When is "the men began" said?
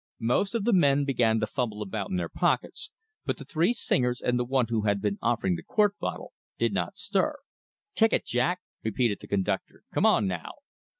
0.63-1.39